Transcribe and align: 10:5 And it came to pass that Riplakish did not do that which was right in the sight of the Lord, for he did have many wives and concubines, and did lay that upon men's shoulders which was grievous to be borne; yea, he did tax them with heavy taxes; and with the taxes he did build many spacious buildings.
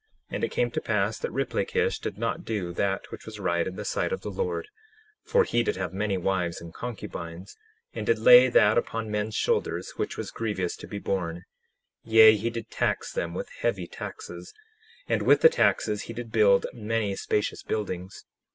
10:5 0.31 0.35
And 0.35 0.43
it 0.43 0.49
came 0.49 0.71
to 0.71 0.81
pass 0.81 1.19
that 1.19 1.29
Riplakish 1.31 1.99
did 1.99 2.17
not 2.17 2.43
do 2.43 2.73
that 2.73 3.11
which 3.11 3.27
was 3.27 3.39
right 3.39 3.67
in 3.67 3.75
the 3.75 3.85
sight 3.85 4.11
of 4.11 4.21
the 4.21 4.31
Lord, 4.31 4.67
for 5.23 5.43
he 5.43 5.61
did 5.61 5.75
have 5.75 5.93
many 5.93 6.17
wives 6.17 6.59
and 6.59 6.73
concubines, 6.73 7.55
and 7.93 8.07
did 8.07 8.17
lay 8.17 8.49
that 8.49 8.79
upon 8.79 9.11
men's 9.11 9.35
shoulders 9.35 9.91
which 9.97 10.17
was 10.17 10.31
grievous 10.31 10.75
to 10.77 10.87
be 10.87 10.97
borne; 10.97 11.43
yea, 12.03 12.35
he 12.35 12.49
did 12.49 12.71
tax 12.71 13.13
them 13.13 13.35
with 13.35 13.49
heavy 13.59 13.85
taxes; 13.85 14.55
and 15.07 15.21
with 15.21 15.41
the 15.41 15.49
taxes 15.49 16.01
he 16.01 16.13
did 16.13 16.31
build 16.31 16.65
many 16.73 17.15
spacious 17.15 17.61
buildings. 17.61 18.25